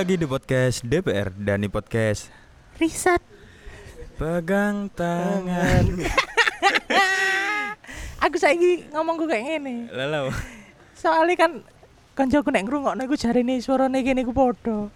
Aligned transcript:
lagi 0.00 0.16
di 0.16 0.24
podcast 0.24 0.80
DPR 0.80 1.28
dan 1.36 1.60
di 1.60 1.68
podcast 1.68 2.32
Riset. 2.80 3.20
Pegang 4.16 4.88
Tangan. 4.96 5.84
Aku 8.24 8.40
saiki 8.40 8.88
ngomongku 8.96 9.28
kayak 9.28 9.60
ngene. 9.60 9.92
Lalu 9.92 10.32
Soalnya 10.96 11.36
kan 11.36 11.52
kancaku 12.16 12.48
nek 12.48 12.64
ngrungokno 12.64 13.04
iku 13.04 13.12
jarine 13.12 13.60
suarane 13.60 14.00
kene 14.00 14.24
iku 14.24 14.32
padha. 14.32 14.88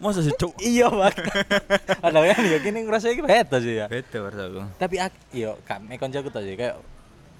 masa 0.00 0.24
sih 0.24 0.32
cuk? 0.32 0.56
Iya, 0.64 0.88
Pak. 0.88 1.28
Padahal 2.08 2.32
kan 2.32 2.44
ya 2.48 2.58
kene 2.64 2.88
ngerasa 2.88 3.12
iki 3.12 3.20
beda 3.20 3.60
sih 3.60 3.84
ya. 3.84 3.86
Beda 3.92 4.32
aku. 4.32 4.64
Tapi 4.80 4.96
ak 4.96 5.12
yo 5.36 5.60
kami 5.68 6.00
koncoku 6.00 6.32
to 6.32 6.40
sih 6.40 6.56
kayak 6.56 6.80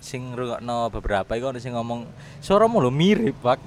sing 0.05 0.37
ngrungokno 0.37 0.93
beberapa 0.93 1.41
iku 1.41 1.57
ono 1.57 1.57
sing 1.57 1.73
ngomong 1.73 2.05
suaramu 2.45 2.85
lo 2.85 2.93
mirip, 2.93 3.41
Pak. 3.41 3.65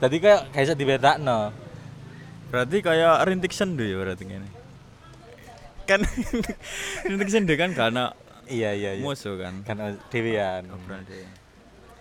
Tadi 0.00 0.16
kayak 0.16 0.48
kayak 0.48 0.64
iso 0.64 0.72
dibedakno. 0.72 1.63
Berarti 2.54 2.86
kayak 2.86 3.26
rintik 3.26 3.50
sendu 3.50 3.82
ya 3.82 3.98
berarti 3.98 4.30
ini. 4.30 4.46
Kan 5.90 6.06
rintik 7.10 7.30
sendu 7.34 7.58
kan 7.58 7.74
karena 7.74 8.14
Iya, 8.46 8.70
iya, 8.78 8.90
iya. 8.94 9.02
musuh 9.02 9.34
kan. 9.42 9.66
Kan. 9.66 9.98
Obrolan 10.70 11.02
dia. 11.10 11.26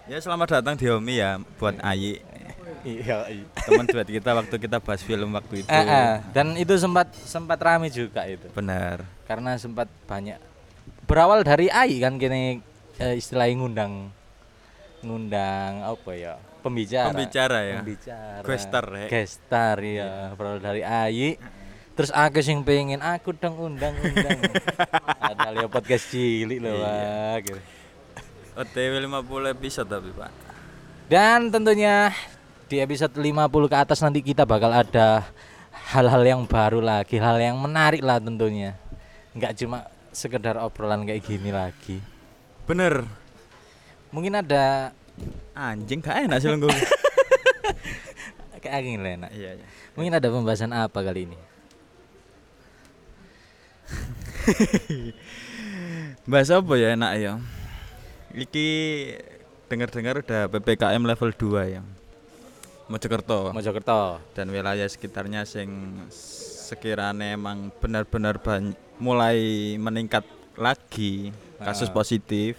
Ya 0.05 0.21
selamat 0.21 0.61
datang 0.61 0.77
di 0.77 0.85
Homi 0.85 1.17
ya 1.17 1.41
buat 1.58 1.73
Ayi 1.81 2.21
Iya, 2.85 3.31
iya. 3.34 3.47
teman 3.66 3.88
duet 3.89 4.05
kita 4.05 4.30
waktu 4.35 4.55
kita 4.61 4.77
bahas 4.77 5.02
film 5.02 5.34
waktu 5.34 5.66
itu. 5.66 5.70
Eh, 5.73 5.85
eh. 5.89 6.21
dan 6.38 6.53
itu 6.53 6.77
sempat 6.77 7.09
sempat 7.25 7.58
rame 7.58 7.89
juga 7.89 8.22
itu. 8.30 8.45
Benar. 8.53 9.08
Karena 9.25 9.58
sempat 9.58 9.89
banyak 10.05 10.38
berawal 11.09 11.41
dari 11.41 11.73
AI 11.73 11.97
kan 11.97 12.22
kini 12.22 12.61
eh, 13.02 13.16
istilahnya 13.17 13.58
ngundang 13.58 14.13
ngundang 15.02 15.81
apa 15.81 16.11
ya 16.13 16.35
pembicara 16.64 17.11
Pembicara 17.11 17.59
ya. 17.61 17.75
pembicara 17.78 18.42
Guestar, 18.42 18.86
ya. 18.88 19.08
Guestar, 19.08 19.75
iya 19.78 20.09
berawal 20.33 20.58
dari 20.58 20.81
AI 20.81 21.36
terus 21.94 22.09
aku 22.09 22.39
sing 22.39 22.64
pengen 22.64 22.97
aku 23.00 23.36
dong 23.36 23.53
undang 23.59 23.94
undang 23.94 24.39
ada 25.30 25.47
lihat 25.52 25.69
podcast 25.69 26.09
cilik 26.09 26.58
loh 26.58 26.73
Iya. 26.73 26.81
Pak, 26.81 27.38
gitu. 27.44 27.59
OTW 28.53 28.94
50 29.03 29.53
episode 29.53 29.88
tapi 29.88 30.09
Pak. 30.09 30.31
dan 31.06 31.50
tentunya 31.50 32.09
di 32.66 32.80
episode 32.80 33.14
50 33.14 33.30
ke 33.67 33.78
atas 33.78 34.00
nanti 34.00 34.22
kita 34.22 34.41
bakal 34.44 34.69
ada 34.69 35.22
hal-hal 35.91 36.23
yang 36.23 36.41
baru 36.44 36.80
lagi 36.80 37.17
hal 37.17 37.38
yang 37.38 37.58
menarik 37.58 38.00
lah 38.00 38.17
tentunya 38.17 38.73
nggak 39.34 39.53
cuma 39.56 39.86
sekedar 40.09 40.58
obrolan 40.58 41.03
kayak 41.03 41.22
gini 41.22 41.50
lagi 41.50 42.02
Bener. 42.64 43.06
mungkin 44.09 44.34
ada 44.34 44.94
Anjing 45.53 45.99
gak 46.02 46.27
enak 46.27 46.38
sih 46.41 46.49
lenggu. 46.49 46.69
kayak 48.63 48.79
angin 48.79 49.03
enak. 49.03 49.31
Iya, 49.35 49.59
iya. 49.59 49.66
mungkin 49.93 50.16
ada 50.16 50.31
pembahasan 50.31 50.71
apa 50.71 51.03
kali 51.03 51.27
ini 51.27 51.38
Bahas 56.23 56.47
apa 56.51 56.73
ya 56.79 56.95
enak 56.95 57.11
ya? 57.19 57.33
Iki 58.33 58.67
dengar-dengar 59.67 60.23
udah 60.23 60.47
PPKM 60.47 61.03
level 61.03 61.29
2 61.35 61.75
ya. 61.75 61.81
Mojokerto 62.88 63.51
Mojokerto 63.55 64.19
dan 64.35 64.51
wilayah 64.51 64.88
sekitarnya 64.88 65.47
sing 65.47 65.95
sekiranya 66.11 67.35
emang 67.35 67.71
benar-benar 67.79 68.39
mulai 68.99 69.39
meningkat 69.79 70.23
lagi 70.55 71.31
kasus 71.59 71.91
Ah. 71.91 71.95
positif. 71.95 72.55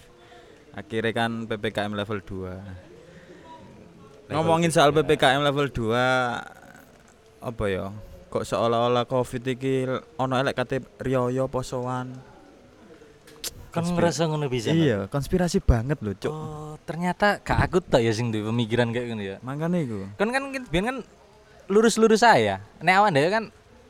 Akhirnya 0.74 1.12
kan 1.14 1.46
PPKM 1.46 1.94
level 1.94 2.18
2. 2.20 4.34
Ngomongin 4.34 4.68
soal 4.68 4.90
PPKM 4.90 5.40
level 5.40 5.70
2 5.70 5.94
apa 7.40 7.64
ya? 7.68 7.92
Kok 8.26 8.42
seolah-olah 8.42 9.06
Covid 9.06 9.42
iki 9.46 9.86
ono 10.16 10.34
elek 10.34 10.54
kate 10.54 10.82
riyo 10.98 11.46
posoan. 11.46 12.34
kan 13.70 13.82
ngerasa 13.82 14.30
ngono 14.30 14.46
bisa? 14.46 14.70
Iya, 14.70 15.10
konspirasi 15.10 15.58
banget 15.58 15.98
loh, 15.98 16.14
Cuk. 16.14 16.30
oh 16.30 16.78
ternyata 16.86 17.42
gak 17.42 17.58
aku 17.58 17.82
tak 17.82 18.06
ya 18.06 18.14
sing 18.14 18.30
duwe 18.30 18.46
pemikiran 18.46 18.94
kayak 18.94 19.06
gini 19.10 19.34
ya 19.34 19.36
Makanya 19.42 19.82
iku. 19.82 20.06
kan 20.14 20.30
kan 20.30 20.42
kan 20.54 20.62
biar 20.70 20.82
kan 20.86 20.96
lurus-lurus 21.66 22.22
saya 22.22 22.62
nek 22.78 23.02
awan 23.02 23.10
dhewe 23.10 23.34
kan 23.34 23.44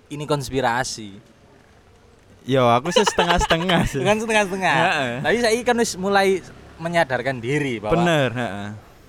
ini 0.09 0.25
konspirasi 0.25 1.21
Yo, 2.45 2.65
aku 2.65 2.93
sih 2.93 3.05
setengah-setengah 3.05 3.81
sih. 3.85 4.01
kan 4.09 4.17
setengah-setengah 4.17 4.77
tapi 5.21 5.37
saya 5.45 5.61
kan 5.61 5.77
wis 5.77 5.93
mulai 6.01 6.41
menyadarkan 6.77 7.39
diri 7.39 7.79
bahwa 7.79 7.95
Bener, 7.97 8.31
heeh. 8.31 8.69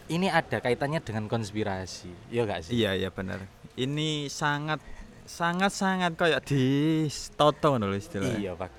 ini 0.09 0.27
ada 0.27 0.57
kaitannya 0.57 0.99
dengan 0.99 1.25
konspirasi 1.25 2.09
iya 2.29 2.41
gak 2.43 2.59
sih 2.63 2.73
Iya, 2.75 2.91
iya 2.95 3.09
bener. 3.09 3.41
Ini 3.75 4.27
sangat 4.27 4.79
sangat 5.25 5.69
sangat 5.69 6.13
kayak 6.13 6.45
di 6.45 7.05
toto 7.33 7.75
lho 7.75 7.91
istilahnya. 7.91 8.37
iya 8.37 8.51
pak 8.53 8.71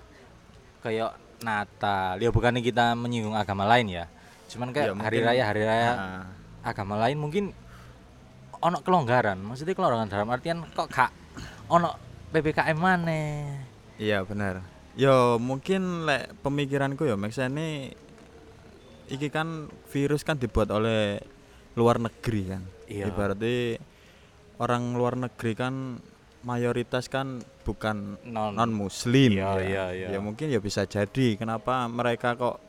kayak 0.81 1.13
Natal 1.37 2.17
ya 2.17 2.31
bukannya 2.31 2.61
kita 2.61 2.95
menyinggung 2.95 3.35
agama 3.35 3.67
lain 3.67 3.91
ya 3.93 4.05
cuman 4.47 4.71
Ya, 4.71 4.73
kayak 4.73 4.87
hari 4.87 4.97
mungkin- 5.19 5.27
raya 5.27 5.45
hari 5.45 5.63
raya 5.63 5.91
Heeh. 5.91 6.23
agama 6.63 6.95
lain 6.97 7.19
mungkin 7.19 7.45
ono 8.57 8.79
kelonggaran 8.81 9.37
maksudnya 9.37 9.75
kelonggaran 9.75 10.07
dalam 10.07 10.31
artian 10.31 10.65
kok 10.65 10.89
gak 10.89 11.11
ono 11.67 11.93
ppkm 12.31 12.79
mana 12.79 13.21
Iya, 13.97 14.23
bener. 14.23 14.61
Yo, 14.93 15.37
mungkin 15.37 16.05
lek 16.05 16.37
pemikiranku 16.41 17.05
ya 17.05 17.17
maksudnya 17.17 17.93
iki 19.07 19.29
kan 19.29 19.67
virus 19.87 20.21
kan 20.21 20.37
dibuat 20.37 20.69
oleh 20.69 21.21
luar 21.75 21.99
negeri 21.99 22.43
kan. 22.49 22.63
Iya. 22.87 23.09
Ibaratnya 23.09 23.79
orang 24.57 24.93
luar 24.93 25.15
negeri 25.17 25.53
kan 25.53 26.01
mayoritas 26.41 27.07
kan 27.07 27.39
bukan 27.63 28.23
non 28.25 28.55
non 28.55 28.71
muslim 28.71 29.35
Iya, 29.35 29.51
ya. 29.53 29.61
iya, 29.61 29.85
iya. 29.93 30.09
ya 30.15 30.19
mungkin 30.19 30.47
ya 30.47 30.59
bisa 30.59 30.87
jadi 30.87 31.35
kenapa 31.35 31.85
mereka 31.87 32.39
kok 32.39 32.63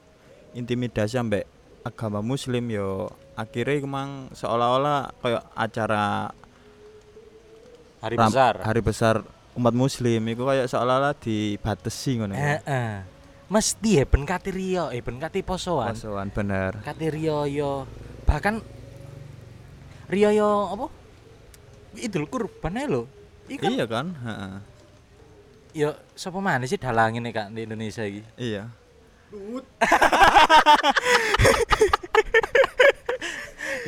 intimidasi 0.51 1.15
ambek 1.15 1.45
agama 1.85 2.19
muslim 2.19 2.65
yo 2.67 3.05
akhirnya 3.33 3.77
emang 3.77 4.33
seolah-olah 4.33 5.13
kayak 5.21 5.43
acara 5.53 6.33
hari 8.01 8.15
ram- 8.17 8.27
besar 8.27 8.53
hari 8.59 8.81
besar 8.81 9.15
umat 9.53 9.73
muslim 9.73 10.21
itu 10.25 10.41
kayak 10.41 10.65
seolah-olah 10.67 11.13
dibatasi 11.13 12.11
ngono 12.17 12.33
ya. 12.33 12.57
Heeh. 12.57 12.93
Mesti 13.47 14.03
ya 14.03 14.05
riyo 14.51 14.91
eh 14.91 14.99
ben 14.99 15.19
kate 15.19 15.39
posoan. 15.43 15.95
Posoan 15.95 16.27
bener. 16.31 16.83
Kate 16.83 17.07
riyo 17.07 17.47
yo 17.47 17.87
bahkan 18.27 18.59
riyo 20.11 20.29
yo 20.35 20.49
apa? 20.75 20.85
Idul 21.97 22.27
kurban 22.27 22.75
Iku 23.47 23.63
kan 23.63 23.71
iya 23.71 23.85
kan? 23.87 24.07
Heeh. 24.11 24.53
yo 25.77 25.89
sapa 26.17 26.41
mana 26.41 26.65
sih 26.67 26.75
dalangin 26.75 27.21
nih 27.23 27.31
kak 27.31 27.47
di 27.55 27.63
Indonesia 27.63 28.03
iki? 28.03 28.21
Iya. 28.35 28.63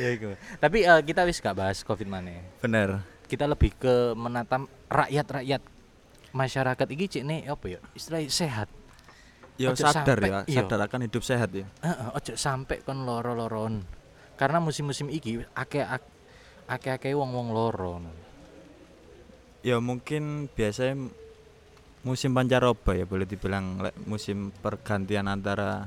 Ya 0.00 0.16
iku. 0.16 0.32
Tapi 0.56 0.80
eh, 0.80 1.00
kita 1.04 1.28
wis 1.28 1.44
gak 1.44 1.60
bahas 1.60 1.84
covid 1.84 2.08
mana 2.08 2.40
bener. 2.64 3.04
Kita 3.28 3.44
lebih 3.44 3.76
ke 3.76 4.16
menata 4.16 4.64
rakyat-rakyat 4.88 5.60
masyarakat 6.32 6.86
iki 6.94 7.04
cik 7.10 7.24
nih 7.26 7.40
apa 7.50 7.64
ya 7.66 7.78
istilahnya 7.94 8.30
sehat 8.30 8.68
Ojo 9.68 9.84
sadar 9.84 10.16
ya 10.24 10.40
iya. 10.48 10.64
sadar 10.64 10.88
akan 10.88 11.04
hidup 11.04 11.20
sehat 11.20 11.52
ya. 11.52 11.68
Heeh, 11.84 12.08
ojo 12.16 12.32
sampai 12.32 12.80
kon 12.80 13.04
loro-loron 13.04 13.84
karena 14.40 14.56
musim-musim 14.56 15.12
iki 15.12 15.44
akeh 15.52 15.84
akeh 16.64 16.96
akeh 16.96 17.12
wong-wong 17.12 17.52
loro 17.52 18.00
ya 19.60 19.76
mungkin 19.76 20.48
biasanya 20.48 21.12
musim 22.00 22.32
pancaroba 22.32 22.96
ya 22.96 23.04
boleh 23.04 23.28
dibilang 23.28 23.76
musim 24.08 24.48
pergantian 24.64 25.28
antara 25.28 25.84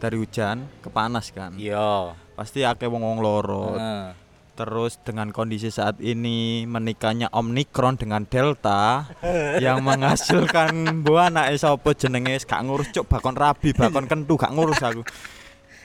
dari 0.00 0.16
hujan 0.16 0.64
ke 0.80 0.88
panas 0.88 1.28
kan. 1.28 1.52
Iya. 1.60 2.16
Pasti 2.32 2.64
akeh 2.64 2.88
wong 2.88 3.04
wong 3.04 3.20
loro. 3.20 3.76
Heeh. 3.76 4.16
Terus 4.60 5.00
dengan 5.00 5.32
kondisi 5.32 5.72
saat 5.72 5.96
ini 6.04 6.68
menikahnya 6.68 7.32
omikron 7.32 7.96
dengan 7.96 8.28
delta 8.28 9.08
yang 9.64 9.80
menghasilkan 9.80 11.00
bu 11.00 11.16
anak 11.16 11.56
sapa 11.56 11.96
jenenge? 11.96 12.36
Wis 12.36 12.44
gak 12.44 12.60
ngurus 12.68 12.92
cuk 12.92 13.08
bakon 13.08 13.40
rabi 13.40 13.72
bakon 13.72 14.04
kentu 14.04 14.36
gak 14.36 14.52
ngurus 14.52 14.84
aku. 14.84 15.00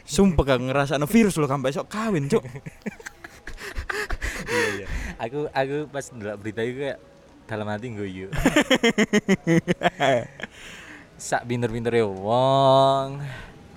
Sumpah 0.04 0.44
gak 0.44 0.60
ngerasa 0.60 1.00
virus 1.08 1.40
lo 1.40 1.48
sampai 1.48 1.72
esok 1.72 1.88
kawin 1.88 2.28
cuk. 2.28 2.44
Iya 4.46 4.68
iya. 4.76 4.88
Aku 5.24 5.48
aku 5.56 5.88
pas 5.88 6.04
ndelok 6.12 6.36
berita 6.44 6.62
itu 6.68 6.84
kayak 6.84 7.00
dalam 7.46 7.70
hati 7.70 7.94
guyu 7.94 8.28
sak 11.16 11.46
pinter-pintere 11.46 12.02
wong 12.02 13.22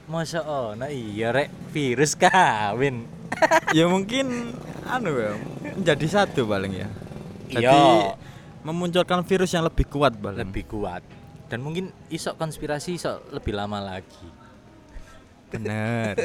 masa 0.09 0.41
ono 0.43 0.89
iya 0.89 1.31
rek 1.31 1.53
virus 1.71 2.17
kawin. 2.17 3.05
Ya 3.77 3.85
mungkin 3.87 4.57
anu 4.89 5.13
ya 5.15 5.37
menjadi 5.77 6.07
satu 6.09 6.49
paling 6.49 6.73
ya. 6.75 6.89
Jadi 7.53 7.69
Iya. 7.69 8.17
memunculkan 8.65 9.21
virus 9.23 9.53
yang 9.53 9.69
lebih 9.69 9.85
kuat 9.87 10.17
paling. 10.17 10.49
Lebih 10.49 10.65
kuat. 10.67 11.05
Dan 11.47 11.61
mungkin 11.61 11.93
isok 12.09 12.41
konspirasi 12.41 12.97
isok 12.97 13.31
lebih 13.37 13.53
lama 13.53 13.79
lagi. 13.79 14.27
Bener. 15.53 16.17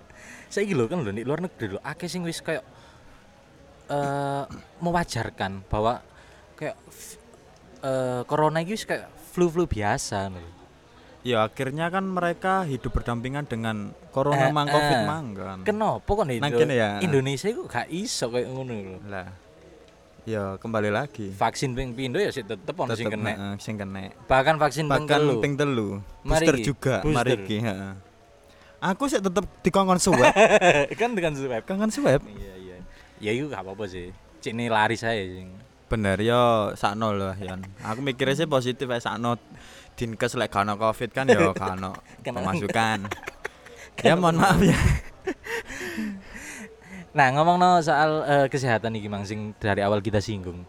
Saya 0.52 0.68
gitu 0.68 0.84
kan 0.86 1.00
loh 1.00 1.10
di 1.10 1.24
luar 1.24 1.40
negeri 1.40 1.74
loh 1.74 1.82
akeh 1.82 2.06
sing 2.06 2.22
wis 2.22 2.44
kayak 2.44 2.62
eh 3.90 4.44
mewajarkan 4.78 5.64
bahwa 5.66 6.04
kayak 6.54 6.76
eh 7.82 8.22
corona 8.28 8.60
wis 8.62 8.84
kayak 8.84 9.08
flu-flu 9.32 9.64
biasa 9.64 10.28
lho. 10.28 10.59
Ya 11.20 11.44
akhirnya 11.44 11.92
kan 11.92 12.08
mereka 12.08 12.64
hidup 12.64 12.96
berdampingan 12.96 13.44
dengan 13.44 13.92
corona 14.08 14.48
Eh, 14.48 14.52
mang 14.56 14.64
covid 14.64 14.98
eh. 14.98 15.04
mang 15.04 15.26
kan. 15.36 15.58
Kenapa 15.68 16.08
kok 16.08 16.24
nih 16.24 16.40
Nang 16.40 16.52
kene 16.56 16.74
ya. 16.74 16.90
Indonesia 17.04 17.48
iku 17.52 17.68
gak 17.68 17.92
iso 17.92 18.32
kayak 18.32 18.48
ngono 18.48 18.72
lho. 18.72 18.96
Lah. 19.04 19.28
Ya 20.24 20.56
kembali 20.56 20.88
lagi. 20.88 21.28
Vaksin 21.32 21.76
ping 21.76 21.92
pindho 21.92 22.20
ya 22.20 22.32
sih 22.32 22.40
tetep 22.44 22.72
ono 22.72 22.96
sing 22.96 23.08
kena. 23.08 23.30
heeh, 23.36 23.52
sing 23.60 23.76
kena. 23.76 24.12
Bahkan 24.28 24.56
vaksin 24.56 24.88
Bahkan 24.88 25.40
ping 25.44 25.60
telu. 25.60 26.00
Booster 26.24 26.56
juga 26.60 27.04
booster. 27.04 27.36
mari 27.36 27.58
heeh. 27.60 27.92
Aku 28.80 29.04
sih 29.12 29.20
tetep 29.20 29.44
dikongkon 29.60 30.00
swab, 30.00 30.24
kan 31.00 31.12
dengan 31.12 31.36
swab. 31.36 31.68
kongkon 31.68 31.92
swab. 31.92 32.24
Iya 32.24 32.54
iya. 32.56 32.76
Ya 33.20 33.30
itu 33.36 33.52
gak 33.52 33.60
apa-apa 33.60 33.84
sih. 33.84 34.08
Ini 34.40 34.72
lari 34.72 34.96
saya 34.96 35.20
sing. 35.20 35.52
Bener 35.90 36.16
yo 36.22 36.72
sakno 36.80 37.12
lah 37.12 37.36
Yan. 37.36 37.60
Aku 37.84 38.00
mikirnya 38.00 38.32
sih 38.32 38.48
positif 38.48 38.88
ae 38.88 39.02
sakno 39.02 39.36
dinkes 40.00 40.32
lek 40.40 40.48
gak 40.48 40.64
ono 40.64 40.80
covid 40.80 41.10
kan 41.12 41.28
ono 41.28 41.52
Kena- 42.24 42.40
pemasukan. 42.40 42.98
ya 44.08 44.16
mohon 44.16 44.40
maaf 44.40 44.60
ya. 44.64 44.78
Nah, 47.10 47.26
ngomong 47.34 47.58
no 47.58 47.82
soal 47.82 48.22
eh, 48.22 48.46
kesehatan 48.46 48.94
nih 48.94 49.10
Mang 49.10 49.26
sing 49.26 49.50
dari 49.58 49.82
awal 49.82 49.98
kita 49.98 50.22
singgung. 50.22 50.62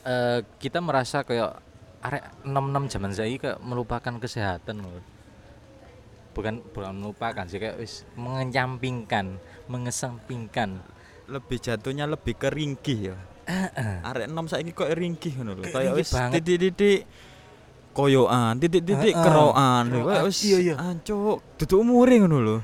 Eh 0.00 0.40
kita 0.56 0.80
merasa 0.80 1.20
kayak 1.20 1.60
arek 2.00 2.24
66 2.48 2.94
zaman 2.96 3.10
saya 3.12 3.28
kayak 3.36 3.60
melupakan 3.60 4.14
kesehatan 4.16 4.80
loh. 4.80 5.04
Bukan 6.32 6.64
bukan 6.72 6.96
melupakan 6.96 7.44
sih 7.44 7.60
kayak 7.60 7.76
wis 7.76 8.08
mengenyampingkan, 8.16 9.36
mengesampingkan. 9.68 10.80
Lebih 11.28 11.60
jatuhnya 11.60 12.08
lebih 12.08 12.32
ke 12.32 12.48
ringkih 12.48 13.12
ya. 13.12 13.16
Arek 14.08 14.32
enom 14.32 14.48
saiki 14.48 14.72
kok 14.72 14.88
ringkih 14.88 15.36
ngono 15.36 15.60
lho. 15.60 15.68
Kayak 15.68 15.92
wis 15.92 16.08
titik-titik 16.08 17.04
koyoan, 17.98 18.62
titik-titik 18.62 19.10
keroan. 19.18 19.90
Kayak 19.90 20.06
Keroan, 20.06 20.30
wis 20.30 20.38
iya, 20.46 20.58
iya. 20.62 20.74
ancuk, 20.78 21.42
duduk 21.58 21.78
umure 21.82 22.14
ngono 22.22 22.38
lho. 22.38 22.56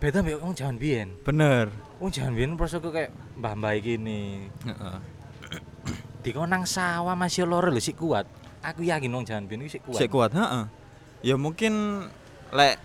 Beda 0.00 0.24
mbek 0.24 0.40
wong 0.40 0.56
jaman 0.56 0.80
biyen. 0.80 1.12
Bener. 1.20 1.68
Wong 2.00 2.08
jaman 2.08 2.32
biyen 2.32 2.56
prosoku 2.56 2.88
kayak 2.88 3.12
mbah-mbah 3.36 3.76
iki 3.76 4.00
nih. 4.00 4.48
Heeh. 4.64 4.98
Dikon 6.24 6.48
nang 6.48 6.64
sawah 6.64 7.12
masih 7.12 7.44
loro 7.44 7.68
lho 7.68 7.76
sik 7.76 8.00
kuat. 8.00 8.24
Aku 8.64 8.80
yakin 8.80 9.12
wong 9.12 9.28
jaman 9.28 9.44
biyen 9.44 9.68
iki 9.68 9.76
sik 9.76 9.84
kuat. 9.84 10.00
Sik 10.00 10.08
kuat, 10.08 10.32
heeh. 10.32 10.64
Ya 11.20 11.36
mungkin 11.36 12.08
lek 12.56 12.80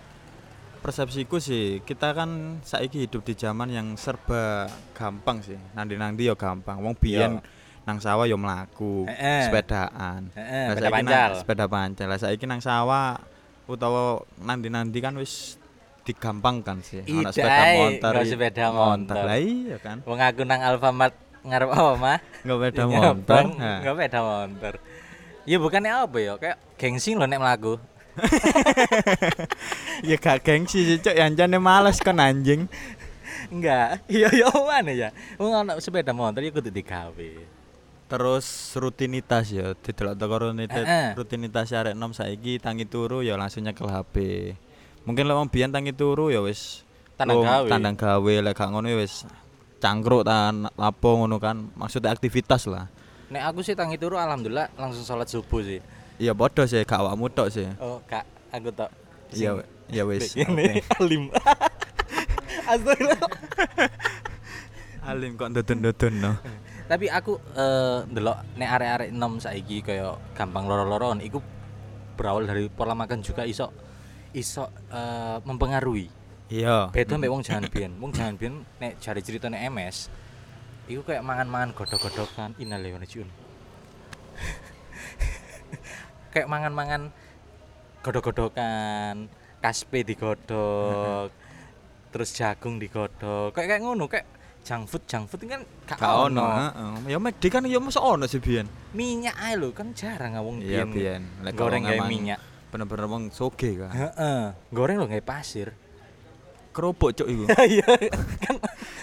persepsiku 0.83 1.39
sih 1.39 1.79
kita 1.87 2.11
kan 2.11 2.59
saiki 2.67 3.07
hidup 3.07 3.23
di 3.23 3.39
zaman 3.39 3.71
yang 3.71 3.95
serba 3.95 4.67
gampang 4.91 5.39
sih. 5.39 5.55
Nandi-nandi 5.71 6.27
ya 6.27 6.35
gampang. 6.35 6.83
Wong 6.83 6.99
biyen 6.99 7.39
nang 7.85 8.01
sawah 8.01 8.25
ya 8.25 8.33
mlaku, 8.33 9.05
sepedaan. 9.45 10.33
Heeh, 10.33 10.65
sepeda 10.73 10.89
pancal. 10.89 11.31
sepeda 11.37 11.65
pancal. 11.69 12.07
Lah 12.09 12.17
saiki 12.17 12.45
nang 12.49 12.57
sawah 12.57 13.21
utawa 13.69 14.25
nandi-nandi 14.41 14.97
kan 15.01 15.13
wis 15.21 15.61
digampangkan 16.05 16.81
sih. 16.81 17.05
Ana 17.05 17.29
Ida, 17.29 17.31
sepeda 17.33 17.63
motor. 17.77 18.11
nggak 18.13 18.25
sepeda 18.29 18.65
motor. 18.73 19.15
Lah 19.21 19.37
iya 19.37 19.77
kan. 19.77 19.97
Wong 20.05 20.17
aku 20.17 20.41
nang 20.45 20.61
Alfamart 20.65 21.13
ngarep 21.45 21.69
apa 21.69 21.93
mah? 21.97 22.17
Enggak 22.41 22.57
sepeda 22.57 22.83
Iya, 22.85 22.99
motor. 23.13 23.43
Nggak 23.53 23.93
sepeda 23.93 24.19
motor. 24.21 24.73
Ya 25.45 25.57
bukannya 25.61 25.91
apa 25.93 26.17
ya, 26.17 26.33
kayak 26.41 26.57
gengsi 26.81 27.13
loh 27.13 27.29
nek 27.29 27.37
mlaku. 27.37 27.77
Ya 30.05 30.15
gak 30.19 30.43
gengsi 30.43 30.83
sih, 30.85 30.97
Cuk. 30.99 31.15
Yancane 31.15 31.57
males 31.57 31.97
kan 32.03 32.19
anjing. 32.19 32.67
Enggak. 33.49 34.01
Iya 34.09 34.27
ya 34.33 34.49
mana 34.51 34.91
ya? 34.91 35.09
Wong 35.37 35.53
ana 35.53 35.77
sepeda 35.77 36.11
motor 36.11 36.41
ya 36.41 36.51
kudu 36.51 36.69
digawe. 36.73 37.31
Terus 38.05 38.45
rutinitas 38.73 39.49
ya 39.49 39.73
didelok 39.75 40.13
teko 40.13 40.35
rutinitas 40.39 40.85
rutinitas 41.13 41.67
arek 41.71 41.93
nom 41.93 42.11
saiki 42.11 42.57
tangi 42.57 42.85
turu 42.85 43.19
ya 43.19 43.33
langsung 43.33 43.61
nyekel 43.61 43.85
HP 43.85 44.15
mungkin 45.03 45.25
lek 45.25 45.35
wong 45.35 45.49
biyen 45.49 45.69
tangi 45.69 45.89
turu 45.91 46.29
ya 46.29 46.39
wis 46.39 46.85
Tandang 47.15 47.37
lo- 47.37 47.43
gawe. 47.43 47.67
tandang 47.67 47.95
gawe 47.95 48.33
lek 48.41 48.53
gak 48.53 48.69
ngono 48.69 48.87
ya 48.87 48.97
wis 48.97 49.25
cangkruk 49.77 50.21
tan 50.23 50.69
lapo 50.71 51.09
ngono 51.15 51.37
kan 51.37 51.65
maksudnya 51.73 52.09
aktivitas 52.09 52.65
lah 52.65 52.85
Nek 53.25 53.41
aku 53.43 53.61
sih 53.61 53.73
tangi 53.73 53.95
turu 53.95 54.15
alhamdulillah 54.15 54.69
langsung 54.75 55.01
sholat 55.01 55.25
subuh 55.25 55.57
sih. 55.59 55.81
iya 56.17 56.31
padha 56.31 56.63
sih 56.63 56.77
gak 56.79 56.99
awakmu 56.99 57.25
tok 57.27 57.49
sih 57.49 57.65
Oh, 57.77 57.97
Kak, 58.03 58.21
aku 58.49 58.69
tok. 58.69 58.93
iya 59.31 59.49
we- 59.51 59.65
iya 59.87 60.03
wis 60.03 60.33
Ini 60.33 60.77
alim. 60.99 61.33
Astagfirullah. 62.69 63.29
alim 65.03 65.31
kok 65.35 65.49
dodon-dodon 65.51 66.13
no 66.15 66.31
Tapi 66.85 67.05
aku 67.09 67.41
eh 67.57 67.99
ndelok 68.05 68.37
nek 68.61 68.69
arek-arek 68.77 69.09
enom 69.09 69.41
saiki 69.41 69.81
kaya 69.81 70.13
gampang 70.37 70.69
loro-loron 70.69 71.17
iku 71.21 71.41
berawal 72.13 72.45
dari 72.45 72.69
pola 72.69 72.93
makan 72.93 73.25
juga 73.25 73.41
iso 73.43 73.73
iso 74.31 74.69
eh, 74.93 75.37
mempengaruhi. 75.41 76.07
iya 76.53 76.93
Beda 76.93 77.17
mbek 77.17 77.31
wong 77.33 77.41
jaman 77.41 77.65
biyen. 77.73 77.91
Wong 77.97 78.13
jaman 78.13 78.37
biyen 78.37 78.61
nek 78.77 79.01
jare 79.01 79.19
ceritane 79.25 79.57
MS 79.65 80.13
iku 80.85 81.01
kayak 81.01 81.25
mangan-mangan 81.25 81.73
godhog-godhogan 81.73 82.53
innalillahi 82.61 82.93
wa 82.93 83.01
inna 83.01 83.45
kayak 86.35 86.51
mangan-mangan 86.51 87.01
godhog-godhogan, 88.03 89.31
kaspe 89.63 90.05
digodhog, 90.05 91.31
terus 92.13 92.29
jagung 92.37 92.77
digodhog. 92.77 93.55
Kayak 93.55 93.67
kayak 93.71 93.81
ngono, 93.81 94.05
kayak 94.11 94.27
junk 94.65 94.89
food, 94.89 95.03
junk 95.05 95.29
food 95.29 95.45
kan 95.45 95.61
gak 95.85 96.01
ono 96.01 96.41
heeh 96.41 96.93
ya 97.07 97.17
McD 97.17 97.43
kan 97.47 97.61
ya 97.63 97.77
mesti 97.77 98.01
ono 98.01 98.25
sih 98.25 98.41
biyen 98.41 98.65
Minyak 98.91 99.35
ae 99.37 99.53
lho, 99.53 99.69
kan 99.69 99.93
jarang 99.93 100.33
wong 100.41 100.57
iya 100.59 100.81
biyen. 100.81 100.89
biyen 100.89 101.21
lek 101.39 101.53
goreng 101.53 101.85
kayak 101.85 102.07
minyak. 102.07 102.39
bener-bener 102.67 103.05
wong 103.05 103.23
soge 103.29 103.77
kan 103.77 103.91
Heeh. 103.93 104.41
Goreng 104.69 104.97
lho 104.97 105.05
kayak 105.05 105.23
pasir. 105.23 105.69
kerupuk 106.71 107.13
cuk 107.13 107.23
iku 107.23 107.43
Iya, 107.71 107.87
kan 108.43 108.55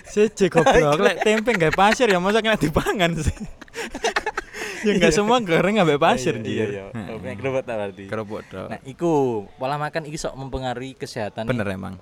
Siji 0.05 0.51
goblok, 0.51 1.01
lek 1.01 1.25
tempe 1.25 1.57
nggak 1.57 1.73
pasir 1.73 2.05
ya 2.05 2.21
masa 2.21 2.45
kena 2.45 2.61
dipangan 2.61 3.17
sih. 3.17 3.33
ya 4.85 4.93
enggak 4.93 5.15
semua 5.15 5.41
goreng 5.41 5.79
nggak 5.79 5.97
pasir 5.97 6.37
iya, 6.37 6.45
dia. 6.45 6.53
iya, 6.53 6.85
iya. 6.93 7.17
Kayak 7.17 7.37
kerupuk 7.41 7.63
tak 7.65 7.77
berarti. 7.79 8.05
Kerupuk 8.11 8.41
tok. 8.45 8.69
Nah, 8.69 8.81
iku 8.85 9.13
pola 9.57 9.81
makan 9.81 10.05
iki 10.05 10.19
sok 10.19 10.37
mempengaruhi 10.37 10.93
kesehatan 10.93 11.49
Bener 11.49 11.65
emang. 11.65 11.97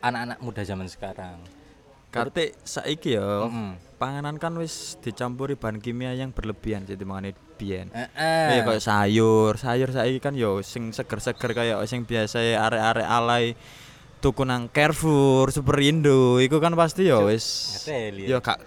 anak-anak 0.00 0.40
muda 0.40 0.64
zaman 0.64 0.88
sekarang. 0.88 1.38
Kate 2.10 2.58
saiki 2.66 3.14
ya, 3.14 3.46
Mm-mm. 3.46 3.78
panganan 3.96 4.34
kan 4.42 4.50
wis 4.58 4.98
dicampuri 4.98 5.54
bahan 5.54 5.78
kimia 5.78 6.10
yang 6.10 6.34
berlebihan 6.34 6.82
jadi 6.82 6.98
mangane 7.06 7.38
biyen. 7.54 7.86
Heeh. 7.94 8.46
Kayak 8.50 8.64
kayak 8.66 8.82
sayur, 8.82 9.54
sayur 9.54 9.94
saiki 9.94 10.18
kan 10.18 10.34
yo 10.34 10.58
sing 10.66 10.90
seger-seger 10.90 11.54
kayak 11.54 11.78
sing 11.86 12.02
biasa 12.02 12.42
arek-arek 12.42 13.06
alay 13.06 13.44
tuku 14.18 14.42
nang 14.42 14.66
Carrefour, 14.68 15.54
Superindo, 15.54 16.42
iku 16.42 16.58
kan 16.58 16.74
pasti 16.74 17.06
yo 17.06 17.30
wis 17.30 17.78
Ngeteli 17.78 18.26
yo 18.26 18.36
ya. 18.36 18.40
kak 18.42 18.58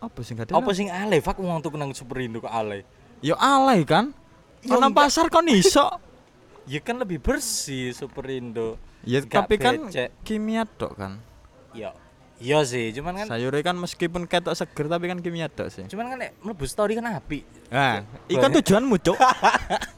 apa 0.00 0.18
sing 0.24 0.34
gak 0.40 0.50
Apa 0.50 0.70
sing 0.72 0.88
alay? 0.88 1.20
Fak 1.20 1.36
wong 1.38 1.60
tuku 1.60 1.76
nang 1.76 1.92
Superindo 1.92 2.40
kok 2.40 2.50
alay. 2.50 2.82
Yo 3.20 3.36
alay 3.36 3.84
kan? 3.84 4.16
Ya 4.64 4.76
Nang 4.76 4.92
pasar 4.92 5.28
kon 5.30 5.46
iso. 5.48 5.86
Ya 6.70 6.78
kan 6.78 7.02
lebih 7.02 7.18
bersih 7.18 7.90
Superindo. 7.90 8.78
Ya 9.02 9.18
tapi 9.24 9.58
kan 9.58 9.90
kimia 10.22 10.62
tok 10.68 10.94
kan. 10.94 11.18
Ya. 11.74 11.90
Iya 12.40 12.64
sih, 12.64 12.88
cuman 12.90 13.12
kan 13.14 13.26
Sayurnya 13.28 13.60
kan 13.62 13.76
meskipun 13.76 14.24
ketok 14.24 14.56
seger 14.56 14.88
tapi 14.88 15.06
kan 15.06 15.20
kimia 15.20 15.46
tok 15.46 15.68
sih. 15.68 15.84
cuman 15.86 16.08
kan 16.08 16.18
nek 16.18 16.32
mlebu 16.40 16.64
story 16.64 16.96
kan 16.96 17.04
api. 17.06 17.44
Nah, 17.68 18.00
ikan 18.26 18.48
tujuanmu, 18.50 18.96
Cuk. 18.98 19.20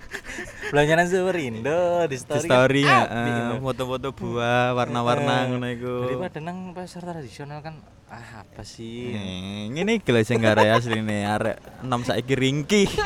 Belanjaan 0.75 1.07
Superindo 1.07 1.79
di 2.03 2.11
Di 2.11 2.19
story. 2.19 2.43
story 2.43 2.81
kan 2.83 2.91
ya, 2.91 3.01
api 3.07 3.29
gitu. 3.31 3.55
foto-foto 3.63 4.09
buah 4.11 4.75
warna-warna 4.75 5.35
Eh, 5.37 5.47
ngono 5.47 5.67
iku. 5.71 5.95
Daripada 6.05 6.39
nang 6.41 6.59
pasar 6.73 7.05
tradisional 7.05 7.63
kan 7.63 7.79
ah 8.09 8.43
apa 8.43 8.63
sih? 8.63 9.13
Eh, 9.13 9.71
Ngene 9.71 10.03
iki 10.03 10.11
lho 10.11 10.21
sing 10.21 10.41
gare 10.41 10.67
asline 10.69 11.23
arek 11.23 11.57
enom 11.81 12.03
saiki 12.03 12.35
ringkih. 12.35 12.91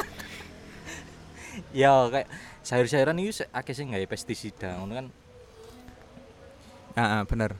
Ya 1.73 1.93
kayak 2.07 2.28
sayur-sayuran 2.62 3.16
itu 3.19 3.45
akeh 3.50 3.73
sing 3.73 3.88
gawe 3.88 4.07
pestisida 4.07 4.76
ngono 4.76 4.93
kan. 4.95 5.07
Heeh, 6.95 7.21
bener. 7.26 7.52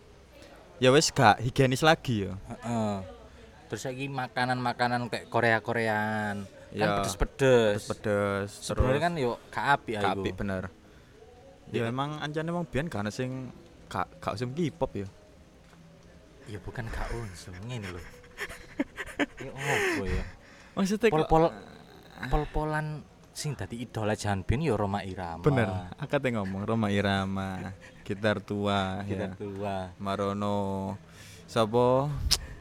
Ya 0.76 0.92
wis 0.92 1.09
gak 1.09 1.40
higienis 1.40 1.80
lagi 1.80 2.28
ya. 2.28 2.37
Heeh. 2.52 2.97
Terus 3.66 3.83
lagi 3.88 4.06
makanan-makanan 4.06 5.09
kayak 5.09 5.26
Korea-Koreaan. 5.33 6.45
Kan 6.47 6.76
Ya, 6.76 7.00
pedes-pedes. 7.00 7.88
Pedes, 7.88 8.50
Sebenarnya 8.61 9.00
kan 9.00 9.12
gak 9.49 9.66
apik 9.80 9.95
gak 9.97 10.12
aku. 10.12 10.21
apik 10.21 10.35
bener. 10.37 10.64
Ya 11.73 11.88
emang 11.88 12.21
anjane 12.21 12.52
wong 12.52 12.68
biyen 12.68 12.87
gak 12.87 13.02
ana 13.02 13.11
sing 13.11 13.50
gak 13.88 14.06
gak 14.21 14.37
usum 14.37 14.52
K-pop 14.52 14.92
ya. 14.95 15.09
Ya 16.47 16.59
bukan 16.61 16.85
gak 16.92 17.09
unsur 17.16 17.56
ngene 17.64 17.88
lho. 17.90 18.00
Ya 19.40 19.49
opo 19.49 20.04
ya? 20.04 20.25
Maksudnya 20.76 21.09
Pol-pol 21.09 21.49
pol-polan 22.28 23.00
sing 23.37 23.52
dadi 23.52 23.85
idola 23.85 24.16
Jan 24.16 24.40
Bin 24.40 24.64
ya 24.64 24.73
Roma 24.75 25.05
Irama. 25.05 25.45
bener. 25.45 25.69
Akate 26.00 26.33
ngomong 26.33 26.64
Roma 26.64 26.88
Irama, 26.88 27.76
gitar 28.00 28.40
tua 28.40 29.05
Kita 29.05 29.28
ya. 29.28 29.37
tua. 29.37 29.93
Marono 30.00 30.97
sapa 31.45 32.09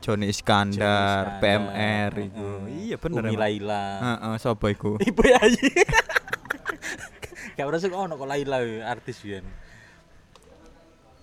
Joni 0.04 0.28
Iskandar, 0.28 0.76
Iskandar, 0.76 1.42
PMR 1.42 2.12
itu. 2.22 2.36
heeh. 2.38 2.92
Iya 2.92 2.96
bener. 3.00 3.24
Umi. 3.24 3.40
Laila. 3.40 3.84
Heeh, 4.04 4.34
sapa 4.38 4.66
iku? 4.68 5.00
Ibu 5.10 5.22
Yayi. 5.24 5.72
Gak 7.56 7.64
pernah 7.64 7.80
suka 7.80 7.96
ono 7.96 8.14
kok 8.14 8.28
Laila 8.28 8.60
yo, 8.60 8.84
artis 8.84 9.24
biyen. 9.24 9.48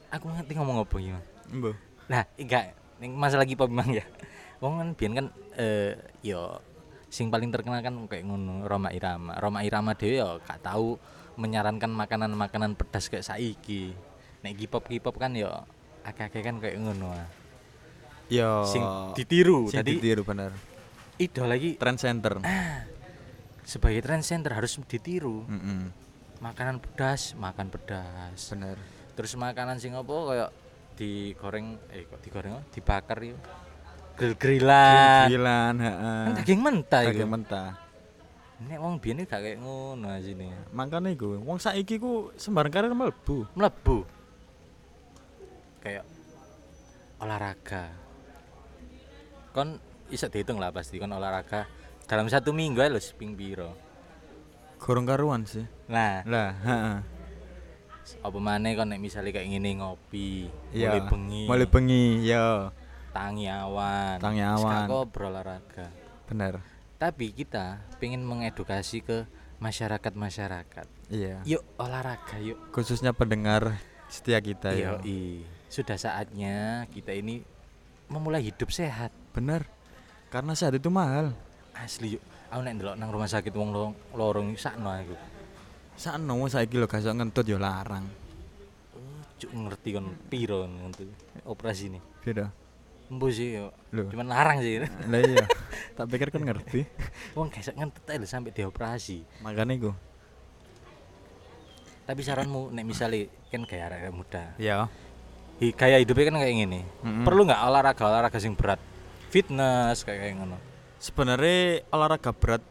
Aku 0.08 0.32
ngerti 0.32 0.56
ngomong 0.56 0.80
apa 0.80 0.96
ya. 0.96 1.20
Mbah. 1.52 1.76
Nah, 2.08 2.24
enggak 2.40 2.72
masalah 3.04 3.44
iki 3.44 3.52
memang 3.54 3.92
ya. 3.92 4.04
Wong 4.64 4.80
kan 4.80 4.88
biyen 4.96 5.12
kan 5.12 5.26
eh 5.60 5.92
yo 6.24 6.56
sing 7.12 7.28
paling 7.28 7.52
terkenal 7.52 7.84
kan 7.84 7.92
kayak 8.08 8.24
ngono 8.24 8.64
Roma 8.64 8.88
Irama. 8.88 9.36
Roma 9.36 9.60
Irama 9.60 9.92
dhewe 9.92 10.24
yo 10.24 10.40
gak 10.40 10.64
tahu 10.64 10.96
menyarankan 11.36 11.92
makanan-makanan 11.92 12.72
pedas 12.72 13.12
kayak 13.12 13.28
saiki. 13.28 13.92
Nek 14.40 14.56
K-pop 14.56 14.88
K-pop 14.88 15.20
kan 15.20 15.36
yo 15.36 15.52
akeh-akeh 16.08 16.40
kan 16.40 16.56
kayak 16.56 16.80
ngono. 16.80 17.12
ah. 17.12 17.28
Yo. 18.32 18.64
Sing 18.64 18.80
ditiru. 19.12 19.68
Sing 19.68 19.84
Jadi 19.84 20.00
ditiru 20.00 20.24
bener. 20.24 20.56
idol 21.20 21.52
lagi 21.52 21.76
Trend 21.76 22.00
center. 22.00 22.40
sebagai 23.62 24.02
trend 24.02 24.24
center 24.26 24.56
harus 24.56 24.74
ditiru. 24.88 25.44
Heeh. 25.46 25.92
Makanan 26.42 26.82
pedas, 26.82 27.36
makan 27.38 27.68
pedas. 27.70 28.50
Bener. 28.50 28.74
Terus 29.14 29.36
makanan 29.36 29.78
sing 29.78 29.92
apa 29.94 30.10
kayak 30.10 30.50
digoreng 30.96 31.76
eh 31.92 32.08
kok 32.08 32.20
digoreng 32.24 32.56
dibakar 32.72 33.20
yo. 33.22 33.36
Grill-grillan. 34.16 35.26
Grillan, 35.28 35.74
heeh. 35.80 36.20
Kan 36.28 36.32
daging 36.42 36.60
mentah 36.60 37.00
iku. 37.02 37.10
Daging 37.12 37.30
mentah. 37.30 37.68
Nek 38.62 38.78
wong 38.78 38.94
biyen 39.02 39.26
gak 39.26 39.42
kayak 39.42 39.58
ngono 39.58 40.06
asine. 40.14 40.54
Makane 40.70 41.18
iku, 41.18 41.34
wong 41.42 41.58
saiki 41.58 41.98
ku 41.98 42.30
sembarang 42.38 42.70
karir 42.70 42.92
mlebu. 42.94 43.50
Mlebu. 43.58 44.06
Kayak 45.82 46.06
olahraga. 47.18 47.90
Kon 49.50 49.82
iso 50.12 50.30
dihitung 50.30 50.62
lah 50.62 50.70
pasti 50.70 51.00
kon 51.02 51.10
olahraga 51.10 51.66
dalam 52.06 52.28
satu 52.30 52.54
minggu 52.54 52.78
lho 52.78 53.00
ping 53.18 53.34
piro. 53.34 53.74
Gorong 54.78 55.06
karuan 55.06 55.42
sih. 55.46 55.62
Nah, 55.86 56.26
Lah, 56.26 56.50
heeh. 56.58 56.98
apa 58.18 58.38
kon 58.74 58.88
nek 58.90 58.98
misalnya 58.98 59.30
kayak 59.30 59.46
ngene 59.46 59.78
ngopi, 59.78 60.50
Iya. 60.74 60.90
mulai 60.90 61.02
bengi, 61.06 61.42
Mulai 61.46 61.66
bengi, 61.70 62.04
yo. 62.26 62.74
Tangi 63.12 63.46
awan, 63.46 64.16
Tangi 64.18 64.40
Terus 64.40 64.56
awan. 64.58 64.72
gak 64.74 64.88
kok 64.88 65.06
berolahraga. 65.12 65.86
Bener. 66.26 66.54
Tapi 66.96 67.26
kita 67.30 67.78
pengen 67.98 68.22
mengedukasi 68.22 69.00
ke 69.00 69.28
masyarakat-masyarakat. 69.58 70.86
Iya. 71.08 71.44
Yuk 71.44 71.62
olahraga, 71.76 72.40
yuk. 72.40 72.58
Khususnya 72.72 73.12
pendengar 73.12 73.76
setia 74.08 74.40
kita 74.40 74.72
Iya, 74.72 74.96
ya. 74.98 75.44
Sudah 75.68 75.96
saatnya 75.96 76.84
kita 76.88 77.12
ini 77.12 77.44
memulai 78.08 78.44
hidup 78.44 78.68
sehat. 78.68 79.12
Bener. 79.32 79.64
Karena 80.28 80.56
sehat 80.56 80.72
itu 80.74 80.88
mahal. 80.88 81.36
Asli 81.72 82.16
yuk. 82.16 82.22
Aku 82.48 82.60
nek 82.60 82.76
ndelok 82.76 82.96
nang 82.96 83.08
rumah 83.08 83.28
sakit 83.28 83.52
wong 83.52 83.72
lo- 83.72 83.96
lorong 84.12 84.52
iki 84.52 84.60
sakno 84.60 84.92
aku. 84.92 85.16
Sakno 85.96 86.36
saiki 86.46 86.76
lho 86.76 86.84
gak 86.84 87.00
iso 87.00 87.12
ngentut 87.12 87.44
yo 87.44 87.56
larang. 87.56 88.04
Cuk 89.36 89.50
ngerti 89.50 89.88
kon 89.92 90.06
piro 90.28 90.64
ngono 90.64 90.92
operasi 91.44 91.88
ini. 91.88 92.00
Beda. 92.20 92.52
Embo 93.12 93.28
sih 93.28 93.60
yo. 93.60 93.76
Loh. 93.92 94.08
Cuman 94.08 94.24
larang 94.24 94.64
sih. 94.64 94.80
Lah 94.80 95.20
iya. 95.20 95.44
tak 95.92 96.08
pikir 96.08 96.32
kan 96.32 96.40
ngerti. 96.40 96.88
Wong 97.36 97.52
ngentut 97.52 98.08
ae 98.08 98.16
lho 98.16 98.24
sampai 98.24 98.56
dioperasi. 98.56 99.44
Makanya 99.44 99.76
iku. 99.76 99.92
Tapi 102.08 102.20
saranmu 102.24 102.72
nek 102.72 102.84
misalnya 102.88 103.28
kan 103.52 103.68
gaya 103.68 103.92
arek 103.92 104.16
muda. 104.16 104.56
Iya. 104.56 104.88
Hi- 105.60 105.76
Gaya 105.76 106.00
hidupnya 106.00 106.32
kan 106.32 106.40
kayak 106.40 106.56
gini. 106.56 106.80
Mm-mm. 107.04 107.22
Perlu 107.28 107.44
nggak 107.44 107.60
olahraga 107.68 108.02
olahraga 108.08 108.38
sing 108.40 108.56
berat? 108.56 108.80
Fitness 109.28 110.02
kayak 110.08 110.18
kayak 110.24 110.34
ngono. 110.40 110.56
Sebenarnya 110.96 111.84
olahraga 111.92 112.32
berat 112.32 112.64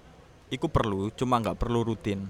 iku 0.50 0.68
perlu, 0.68 1.14
cuma 1.14 1.38
nggak 1.38 1.56
perlu 1.62 1.86
rutin. 1.86 2.28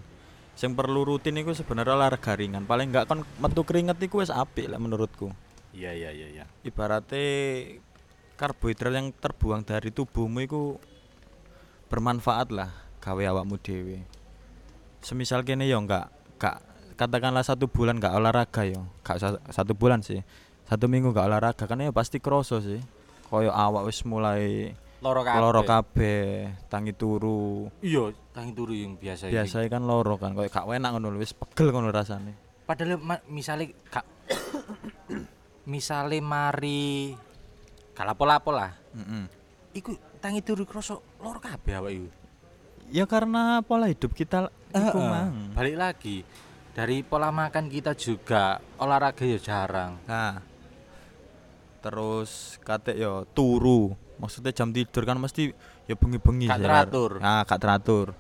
Yang 0.59 0.73
perlu 0.77 1.01
rutin 1.07 1.39
iku 1.41 1.55
sebenarnya 1.55 1.95
olahraga 1.97 2.35
ringan. 2.37 2.67
Paling 2.67 2.91
nggak 2.91 3.07
kon 3.07 3.23
metu 3.39 3.63
keringet 3.65 3.97
iku 4.03 4.19
wis 4.21 4.29
apik 4.29 4.67
lah 4.69 4.77
menurutku. 4.77 5.31
Iya 5.71 5.95
iya 5.95 6.11
iya 6.11 6.27
iya. 6.27 6.45
Ibaratnya 6.61 7.25
karbohidrat 8.41 8.97
yang 8.97 9.13
terbuang 9.13 9.61
dari 9.61 9.93
tubuhmu 9.93 10.41
iku 10.41 10.81
bermanfaat 11.93 12.49
lah 12.49 12.73
gawe 12.97 13.21
awakmu 13.21 13.61
dhewe. 13.61 14.01
Semisal 15.05 15.45
kene 15.45 15.69
yo 15.69 15.77
nggak 15.85 16.09
nggak 16.41 16.57
katakanlah 16.97 17.45
satu 17.45 17.69
bulan 17.69 18.01
nggak 18.01 18.17
olahraga 18.17 18.65
yo, 18.65 18.89
usah 19.05 19.37
satu 19.53 19.77
bulan 19.77 20.01
sih. 20.01 20.25
Satu 20.65 20.89
minggu 20.89 21.13
nggak 21.13 21.29
olahraga 21.29 21.69
kan 21.69 21.85
ya 21.85 21.93
pasti 21.93 22.17
kroso 22.17 22.57
sih. 22.65 22.81
Koyo 23.29 23.53
awak 23.53 23.85
wis 23.85 24.01
mulai 24.09 24.73
Loro 25.01 25.25
kabeh. 25.25 25.41
loro 25.41 25.61
kabeh, 25.65 26.25
tangi 26.69 26.93
turu. 26.93 27.65
Iya, 27.81 28.13
tangi 28.33 28.53
turu 28.53 28.73
yang 28.73 29.01
biasa. 29.01 29.33
Biasanya 29.33 29.69
kan 29.69 29.81
loro 29.85 30.17
kan, 30.21 30.37
koyo 30.37 30.45
gak 30.45 30.65
enak 30.65 30.89
ngono 30.93 31.17
wis 31.17 31.33
pegel 31.33 31.73
ngono 31.73 31.89
rasane. 31.89 32.37
Padahal 32.69 33.01
misale 33.29 33.73
kak 33.89 34.05
misale 35.73 36.21
mari 36.21 37.17
kalapo-lapo 37.95 38.51
lah. 38.51 38.71
Heeh. 38.95 39.25
Iku 39.77 39.95
tangi 40.19 40.43
turu 40.43 40.67
kroso 40.67 41.17
loro 41.23 41.39
kabeh 41.39 41.73
awak 41.79 41.91
iku. 41.95 42.09
Ya 42.91 43.07
karena 43.07 43.63
pola 43.63 43.87
hidup 43.87 44.11
kita 44.11 44.51
iku 44.75 44.99
Heeh. 44.99 45.09
mang. 45.09 45.55
Balik 45.55 45.77
lagi 45.79 46.17
dari 46.75 47.03
pola 47.03 47.31
makan 47.31 47.71
kita 47.71 47.95
juga 47.95 48.59
olahraga 48.79 49.23
ya 49.23 49.39
jarang. 49.39 49.99
Nah. 50.07 50.43
Terus 51.81 52.61
kate 52.61 52.93
yo 52.99 53.25
turu. 53.31 53.95
Maksudnya 54.21 54.53
jam 54.53 54.69
tidur 54.69 55.01
kan 55.01 55.17
mesti 55.17 55.49
ya 55.89 55.97
bengi-bengi 55.97 56.45
Gak 56.45 56.61
sih, 56.61 56.65
teratur. 56.69 57.11
Nah, 57.17 57.41
gak 57.41 57.57
teratur. 57.57 58.13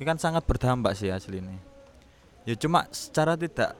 Ini 0.00 0.04
kan 0.08 0.16
sangat 0.16 0.48
berdampak 0.48 0.96
sih 0.96 1.12
asli 1.12 1.44
ini. 1.44 1.60
Ya 2.48 2.56
cuma 2.56 2.88
secara 2.88 3.36
tidak 3.36 3.76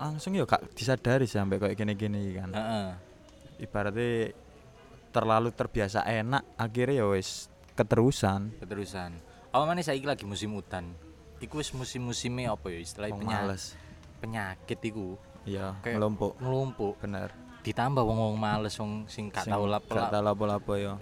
langsung 0.00 0.32
ya 0.32 0.48
gak 0.48 0.64
disadari 0.72 1.28
sampai 1.28 1.60
kayak 1.60 1.76
gini-gini 1.76 2.40
kan. 2.40 2.56
Heeh. 2.56 2.88
Ibaratnya 3.56 4.36
terlalu 5.08 5.48
terbiasa 5.50 6.04
enak 6.04 6.44
akhirnya 6.54 7.00
ya 7.00 7.06
wis 7.08 7.48
keterusan. 7.72 8.52
Keterusan. 8.58 9.16
Apa 9.48 9.64
mana 9.64 9.80
saiki 9.80 10.04
lagi 10.04 10.24
musim 10.24 10.52
hutan. 10.52 10.92
Iku 11.36 11.60
wis 11.60 11.72
musim-musimnya 11.72 12.50
apa 12.50 12.68
ya 12.68 12.78
istilahnya 12.78 13.12
Wong 13.12 13.22
penya- 13.24 13.40
males. 13.44 13.64
penyakit 14.16 14.80
iku 14.82 15.16
Iya, 15.44 15.76
ngelompok. 15.80 16.36
melumpuk. 16.38 16.94
Bener. 16.98 17.28
Ditambah 17.62 18.00
wong-wong 18.00 18.34
males 18.34 18.74
wong 18.74 19.04
sing 19.06 19.28
gak 19.28 19.44
tau 19.44 19.64
Gak 19.64 19.72
lap-lap. 19.72 20.08
tau 20.08 20.22
lapo-lapo 20.22 20.72
ya. 20.74 20.94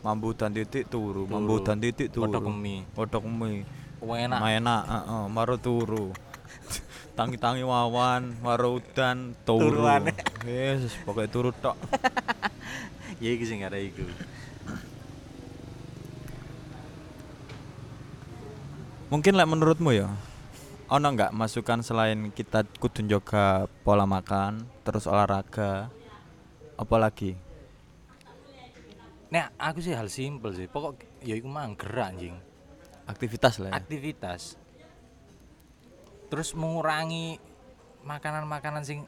Mambu 0.00 0.32
dan 0.32 0.50
titik 0.50 0.88
turu, 0.88 1.24
Turu. 1.24 1.60
dan 1.60 1.76
titik 1.76 2.08
turu. 2.08 2.32
Kodok 2.32 2.48
mie. 2.48 2.88
Kodok 2.92 3.24
mie. 3.24 3.68
Wong 4.00 4.16
enak. 4.18 4.40
Enak, 4.40 4.82
heeh, 4.86 5.24
maro 5.28 5.56
turu. 5.56 6.08
Tangi-tangi 7.18 7.60
wawan, 7.60 8.40
maro 8.40 8.80
udan, 8.80 9.36
turu. 9.44 9.84
Yes, 10.48 10.96
pokoknya 11.04 11.28
turu 11.28 11.50
tok. 11.52 11.76
Ya 13.20 13.36
iki 13.36 13.44
sing 13.44 13.60
ada 13.60 13.76
iku. 13.76 14.00
Mungkin 19.12 19.36
lah 19.36 19.44
menurutmu 19.44 19.92
ya. 19.92 20.08
Ono 20.88 21.04
nggak 21.04 21.36
masukan 21.36 21.84
selain 21.84 22.32
kita 22.32 22.64
kudu 22.80 23.04
jaga 23.04 23.68
pola 23.84 24.08
makan, 24.08 24.64
terus 24.88 25.04
olahraga, 25.04 25.92
apa 26.80 26.96
lagi? 26.96 27.36
Nek 29.28 29.52
aku 29.60 29.84
sih 29.84 29.92
hal 29.92 30.08
simpel 30.08 30.56
sih. 30.56 30.64
Pokok 30.64 31.20
ya 31.20 31.36
iku 31.36 31.46
mang 31.52 31.76
gerak 31.76 32.16
anjing. 32.16 32.40
Aktivitas 33.04 33.60
lah 33.60 33.76
ya. 33.76 33.84
Aktivitas. 33.84 34.56
Terus 36.32 36.56
mengurangi 36.56 37.36
makanan-makanan 38.00 38.82
sing 38.82 39.04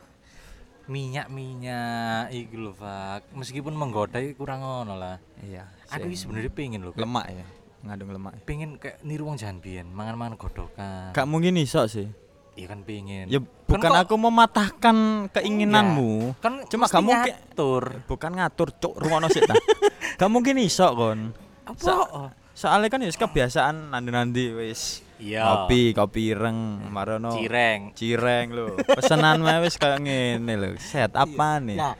minyak-minyak 0.84 2.30
iku 2.30 2.56
lho, 2.60 2.72
Fak. 2.72 3.30
Meskipun 3.32 3.72
menggoda 3.72 4.18
kurang 4.32 4.60
ngono 4.60 4.94
lah. 4.94 5.16
Iya. 5.38 5.68
Aku 5.88 6.06
iki 6.06 6.18
sebenarnya 6.18 6.50
pengen 6.50 6.80
lho. 6.80 6.90
kayak- 6.90 7.02
lemak 7.02 7.26
ya, 7.28 7.46
ngandung 7.82 8.10
lemak. 8.10 8.32
pengen 8.42 8.70
kayak 8.76 8.98
niru 9.02 9.26
wong 9.26 9.36
jahan 9.36 9.58
biyen, 9.58 9.86
mangan-mangan 9.88 10.34
godokan. 10.34 11.12
Gak 11.12 11.26
mungkin 11.26 11.54
iso 11.56 11.84
sih. 11.86 12.08
Iya 12.52 12.66
kan 12.68 12.84
pengen. 12.84 13.26
Ya 13.26 13.40
bukan 13.40 13.90
kok- 13.90 14.00
aku 14.02 14.14
mematahkan 14.18 14.96
keinginanmu. 15.32 16.36
kan 16.38 16.60
Cuma 16.68 16.84
mungkin 17.00 17.32
ngatur. 17.32 18.04
bukan 18.04 18.30
ngatur 18.34 18.68
cuk 18.72 18.94
rungono 18.96 19.26
sik 19.26 19.44
ta. 19.44 19.56
Gak 20.20 20.28
mungkin 20.28 20.58
iso 20.58 20.84
kon. 20.92 21.32
Apa? 21.64 21.80
So- 21.80 22.30
Soalnya 22.52 22.92
kan 22.92 23.00
ya 23.00 23.08
kebiasaan 23.08 23.88
nanti-nanti 23.88 24.52
wis 24.52 25.00
Iya. 25.22 25.42
kopi, 25.46 25.94
kopi 25.94 26.34
ireng, 26.34 26.90
marono. 26.90 27.38
Cireng. 27.38 27.94
Cireng 27.94 28.46
lho. 28.50 28.74
Pesanan 28.82 29.38
mah 29.38 29.62
wis 29.62 29.78
kayak 29.78 30.02
ngene 30.02 30.54
lho. 30.58 30.70
Set 30.82 31.14
apa 31.14 31.62
nih? 31.62 31.78
Nah, 31.78 31.94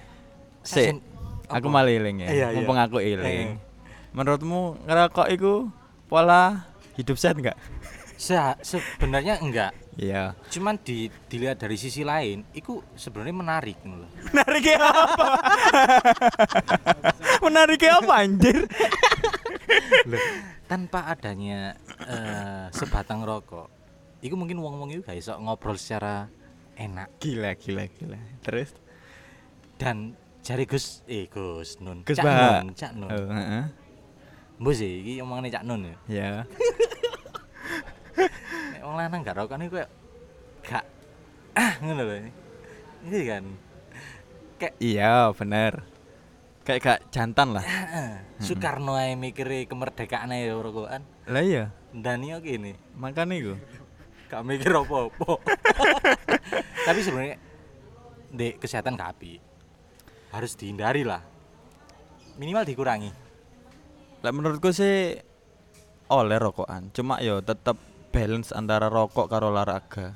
Sik, 0.67 0.99
aku 1.47 1.67
malah 1.71 1.95
eling 1.95 2.27
ya. 2.27 2.29
Iya, 2.29 2.47
iya. 2.51 2.57
Mumpung 2.59 2.79
aku 2.83 2.99
eling. 2.99 3.55
Eh. 3.55 3.59
Menurutmu 4.11 4.83
ngerokok 4.87 5.27
itu 5.31 5.71
pola 6.11 6.67
hidup 6.99 7.15
sehat 7.15 7.39
enggak? 7.39 7.55
Se- 8.19 8.59
sebenarnya 8.63 9.39
enggak. 9.39 9.71
Iya. 9.99 10.35
Cuman 10.51 10.79
di, 10.83 11.11
dilihat 11.29 11.63
dari 11.63 11.77
sisi 11.77 12.03
lain, 12.03 12.43
itu 12.55 12.83
sebenarnya 12.99 13.35
menarik 13.35 13.77
ngono 13.87 14.03
lho. 14.03 14.09
Menarik 14.31 14.65
ya 14.67 14.79
apa? 14.83 15.27
Menarik 17.45 17.83
apa 17.87 18.15
anjir? 18.19 18.59
tanpa 20.73 21.05
adanya 21.05 21.77
eh, 22.01 22.73
sebatang 22.73 23.21
rokok 23.21 23.69
itu 24.25 24.33
mungkin 24.33 24.57
wong-wong 24.57 24.89
itu 24.89 25.05
gak 25.05 25.21
iso 25.21 25.37
ngobrol 25.37 25.77
secara 25.77 26.33
enak 26.81 27.13
Gila 27.21 27.53
gila 27.61 27.85
gila. 27.93 28.17
Terus 28.41 28.73
dan 29.77 30.17
cari 30.41 30.65
Gus 30.65 31.05
eh 31.05 31.29
Gus 31.29 31.77
Nun 31.85 32.09
Gus 32.09 32.17
Cak. 32.17 32.25
Nun 32.25 32.73
Cak 32.73 32.93
Nun 32.97 33.13
Oh, 33.13 33.29
heeh. 33.29 33.65
Mbok 34.57 34.73
sih 34.73 35.05
iki 35.05 35.13
omongane 35.21 35.53
Cak 35.53 35.69
Nun 35.69 35.85
ya 35.85 35.97
Ya. 36.09 36.31
nek 38.73 38.81
wong 38.81 38.97
lanang 38.97 39.21
gak 39.21 39.37
rokokan 39.37 39.69
iku 39.69 39.77
gak 40.65 40.89
ah 41.53 41.77
ngono 41.85 42.01
lho 42.01 42.17
ini 43.05 43.21
kan 43.29 43.45
kayak 44.57 44.73
Iya, 44.81 45.37
bener. 45.37 45.85
Kayak 46.63 46.81
gak 46.81 47.01
jantan 47.11 47.59
lah. 47.59 47.65
ah, 47.67 48.23
Soekarno 48.47 48.95
ae 48.95 49.19
mikire 49.19 49.67
kemerdekaan 49.67 50.31
ae 50.31 50.47
rokokan 50.49 51.03
Lah 51.27 51.43
iya, 51.43 51.75
dan 51.91 52.23
yo 52.23 52.39
gini 52.39 52.75
makanya 52.95 53.35
iku. 53.35 53.55
gak 54.27 54.43
mikir 54.43 54.73
apa-apa 54.73 55.43
tapi 56.89 57.01
sebenarnya 57.03 57.37
di 58.31 58.57
kesehatan 58.57 58.97
gak 58.97 59.13
apik. 59.13 59.39
harus 60.31 60.57
dihindari 60.57 61.05
lah 61.05 61.21
minimal 62.35 62.65
dikurangi 62.65 63.11
Lah 64.23 64.31
menurutku 64.31 64.71
sih 64.71 65.19
oleh 66.07 66.39
rokokan. 66.39 66.95
Cuma 66.95 67.19
yo 67.19 67.43
tetep 67.43 67.75
balance 68.09 68.55
antara 68.55 68.87
rokok 68.87 69.27
karo 69.27 69.51
olahraga. 69.51 70.15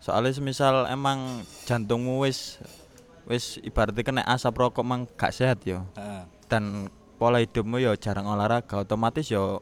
Soalnya 0.00 0.34
semisal 0.34 0.90
emang 0.90 1.46
jantungmu 1.62 2.26
wis 2.26 2.58
wis 3.26 3.58
ibaratnya 3.60 4.02
kena 4.02 4.22
asap 4.24 4.56
rokok 4.56 4.84
mang 4.84 5.04
gak 5.16 5.32
sehat 5.32 5.60
yo. 5.64 5.84
Heeh. 5.96 6.22
Dan 6.46 6.88
pola 7.16 7.38
hidupmu 7.38 7.76
yo 7.78 7.92
jarang 7.96 8.26
olahraga, 8.26 8.80
otomatis 8.80 9.28
yo 9.28 9.60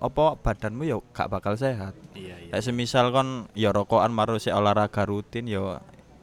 apa 0.00 0.32
badanmu 0.40 0.88
yo 0.88 1.04
gak 1.12 1.28
bakal 1.28 1.60
sehat. 1.60 1.92
iya 2.16 2.32
iya 2.40 2.50
Kayak 2.56 2.64
semisal 2.64 3.12
kon 3.12 3.52
yo 3.52 3.68
rokokan 3.68 4.08
maru 4.08 4.40
si 4.40 4.48
olahraga 4.48 5.04
rutin 5.04 5.44
yo 5.44 5.76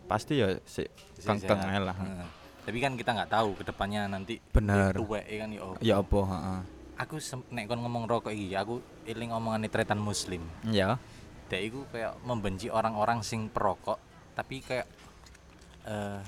pasti 0.09 0.41
yo 0.41 0.57
si 0.65 0.81
kengkeng 1.21 1.61
lah. 1.85 1.93
Heeh. 1.93 2.27
tapi 2.67 2.83
kan 2.83 2.99
kita 2.99 3.15
nggak 3.15 3.31
tahu 3.31 3.55
ke 3.55 3.63
depannya 3.63 4.09
nanti 4.09 4.41
Bener. 4.51 4.91
tuwek 4.91 5.23
kan 5.23 5.49
ya 5.53 5.61
apa. 5.63 5.77
Ya 5.79 5.95
apa, 6.01 6.19
heeh. 6.25 6.59
aku 6.97 7.15
nek 7.53 7.63
kon 7.69 7.79
ngomong 7.79 8.03
rokok 8.09 8.33
iki 8.33 8.57
aku 8.57 8.81
eling 9.05 9.29
omongan 9.29 9.69
tretan 9.69 10.01
muslim 10.01 10.41
Ya. 10.65 10.97
dia 11.47 11.61
itu 11.61 11.85
kayak 11.93 12.17
membenci 12.25 12.67
orang-orang 12.67 13.21
sing 13.21 13.47
perokok 13.47 14.01
tapi 14.33 14.59
kayak 14.59 14.89
eh 15.87 16.19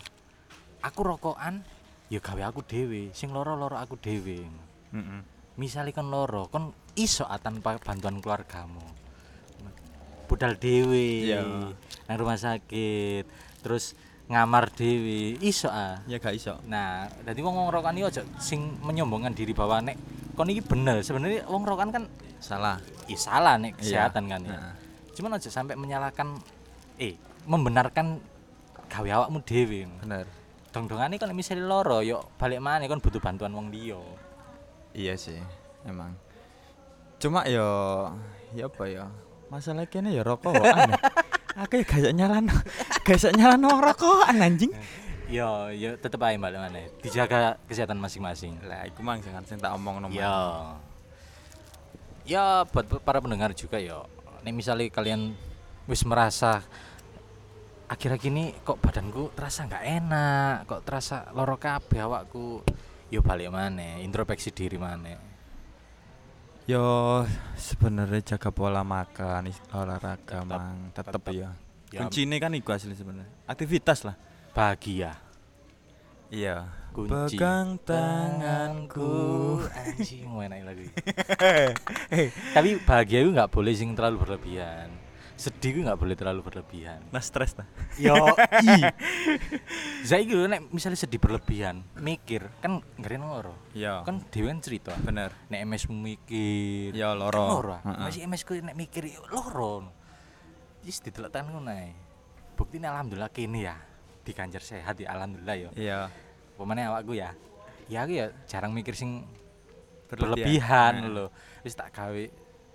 aku 0.80 1.00
rokokan 1.04 1.62
ya 2.08 2.18
gawe 2.18 2.42
aku 2.48 2.64
dewe 2.64 3.12
sing 3.12 3.30
loro 3.30 3.54
loro 3.54 3.76
aku 3.76 4.00
dewe 4.00 4.48
Heeh. 4.90 5.22
misalnya 5.56 5.92
kon 5.92 6.08
loro 6.08 6.48
kon 6.48 6.72
iso 6.96 7.24
ah 7.24 7.38
tanpa 7.38 7.76
bantuan 7.78 8.18
keluargamu 8.18 8.82
budal 10.30 10.56
Iya. 10.62 11.42
nang 12.06 12.16
rumah 12.16 12.38
sakit 12.38 13.26
terus 13.60 13.98
ngamar 14.30 14.70
dewe 14.70 15.36
iso 15.42 15.68
ah 15.68 15.98
Ya 16.06 16.18
gak 16.18 16.38
iso. 16.38 16.62
nah 16.66 17.10
jadi 17.26 17.42
wong 17.42 17.58
wong 17.58 17.70
rokokan 17.70 17.98
iki 17.98 18.06
aja 18.08 18.22
sing 18.38 18.78
menyombongkan 18.80 19.34
diri 19.34 19.52
bahwa 19.52 19.82
nek 19.82 19.98
kon 20.38 20.48
iki 20.48 20.62
bener 20.62 21.02
sebenarnya 21.02 21.50
wong 21.50 21.66
rokokan 21.66 21.90
kan 21.92 22.04
Salah. 22.40 22.78
ya 23.10 23.18
salah 23.20 23.58
nek 23.58 23.76
Iya. 23.76 24.08
kesehatan 24.08 24.24
kan 24.30 24.42
ya 24.46 24.54
Heeh. 24.56 24.74
cuman 25.18 25.36
aja 25.36 25.50
sampai 25.50 25.76
menyalahkan 25.76 26.38
eh 26.96 27.18
membenarkan 27.44 28.22
gawe 28.90 29.10
awakmu 29.14 29.40
dhewe 29.42 29.86
Bener. 30.02 30.26
dong-dongane 30.70 31.16
kan 31.16 31.30
misalnya 31.32 31.66
loro 31.66 32.02
yo 32.02 32.26
balik 32.36 32.58
mana 32.58 32.86
kan 32.86 32.98
butuh 32.98 33.18
bantuan 33.18 33.54
wong 33.54 33.70
liya 33.70 34.02
Iya 34.90 35.14
sih, 35.16 35.38
emang. 35.86 36.18
Cuma 37.22 37.46
yo 37.46 38.10
ya 38.52 38.66
apa 38.66 38.84
ya? 38.90 39.06
Masalah 39.48 39.86
kene 39.86 40.10
ya 40.10 40.26
rokokan. 40.26 40.90
ya. 40.90 40.98
Aku 41.62 41.78
ya 41.78 41.86
gak 41.86 42.00
iso 42.02 42.10
nyalano. 42.10 42.54
Gak 43.06 43.18
wong 43.62 43.78
rokokan 43.80 44.42
anjing. 44.42 44.74
yo 45.30 45.70
yo 45.70 45.94
tetep 45.94 46.18
aja 46.18 46.42
balik 46.42 46.58
mana 46.58 46.90
dijaga 47.06 47.62
kesehatan 47.70 48.02
masing-masing 48.02 48.58
Lah 48.66 48.82
iku 48.90 49.06
mang 49.06 49.22
jangan 49.22 49.46
sing 49.46 49.62
tak 49.62 49.78
omong 49.78 50.02
nomor. 50.02 50.18
yo 50.18 50.34
ya 52.26 52.66
buat 52.66 52.86
para 53.06 53.22
pendengar 53.22 53.54
juga 53.54 53.78
yo 53.78 54.10
nek 54.42 54.54
misalnya 54.54 54.90
kalian 54.90 55.38
wis 55.86 56.02
merasa 56.02 56.66
akhir-akhir 57.90 58.30
ini 58.30 58.54
kok 58.62 58.78
badanku 58.78 59.34
terasa 59.34 59.66
nggak 59.66 59.84
enak 60.02 60.56
kok 60.70 60.82
terasa 60.86 61.34
loro 61.34 61.58
kabeh 61.58 62.06
awakku 62.06 62.62
yo 63.10 63.20
balik 63.26 63.50
mana 63.50 63.98
introspeksi 64.00 64.54
diri 64.54 64.78
mana 64.78 65.28
Yo 66.70 67.26
sebenarnya 67.58 68.38
jaga 68.38 68.54
pola 68.54 68.86
makan, 68.86 69.50
olahraga 69.74 70.46
Tetep, 70.46 70.46
mang 70.46 70.94
tetep 70.94 71.14
tetep. 71.18 71.34
ya. 71.34 71.50
Ya. 71.90 72.06
Kuncine 72.06 72.38
kan 72.38 72.54
iku 72.54 72.70
asli 72.78 72.94
sebenarnya. 72.94 73.26
Aktivitas 73.50 74.06
lah. 74.06 74.14
bahagia 74.54 75.18
Iya. 76.30 76.70
kunci 76.94 77.42
Pegang 77.42 77.82
tanganku. 77.82 79.66
anjing 79.66 80.30
enak 80.30 80.62
lagu 80.62 80.82
iki. 80.86 80.94
tapi 82.58 82.70
bahagia 82.86 83.26
itu 83.26 83.30
nggak 83.34 83.50
boleh 83.50 83.74
sing 83.74 83.98
terlalu 83.98 84.22
berlebihan 84.22 84.94
sedih 85.40 85.72
itu 85.72 85.80
nggak 85.82 85.96
boleh 85.96 86.14
terlalu 86.14 86.44
berlebihan 86.44 87.00
Nah 87.08 87.20
stres 87.20 87.56
ta. 87.56 87.64
yo 87.98 88.12
i 88.60 88.84
saya 90.02 90.20
gitu 90.22 90.44
nek 90.44 90.68
misalnya 90.68 91.00
sedih 91.00 91.16
berlebihan 91.16 91.80
mikir 91.96 92.52
kan 92.60 92.84
ngeri 92.94 93.16
loro 93.16 93.56
Iya. 93.72 94.04
kan 94.04 94.20
dewe 94.26 94.50
kan 94.50 94.60
cerita 94.60 94.92
bener. 95.00 95.32
nek 95.48 95.64
MS 95.64 95.88
mikir 95.88 96.92
Ya 96.92 97.16
kan 97.16 97.18
loro. 97.18 97.44
loro. 97.50 97.76
Heeh. 97.80 98.00
masih 98.02 98.22
MS 98.26 98.44
ku 98.44 98.52
nek 98.54 98.76
mikir 98.76 99.08
yo 99.08 99.24
loro 99.26 99.88
wis 100.80 101.00
didelok 101.00 101.30
tan 101.30 101.48
ngono 101.48 101.70
ae 101.70 101.96
bukti 102.54 102.76
alhamdulillah 102.78 103.30
kini 103.30 103.64
ya 103.64 103.80
dikanjar 104.22 104.60
sehat 104.60 104.96
ya 104.98 105.08
alhamdulillah 105.10 105.56
yo 105.58 105.70
Iya. 105.74 106.12
pemane 106.54 106.84
awakku 106.84 107.16
ya 107.16 107.32
ya 107.88 108.04
aku 108.04 108.12
ya 108.14 108.28
jarang 108.46 108.72
mikir 108.72 108.92
sing 108.92 109.24
Berlebihan. 110.06 111.00
berlebihan 111.00 111.16
loh 111.16 111.30
wis 111.62 111.74
tak 111.74 111.92
gawe 111.92 112.24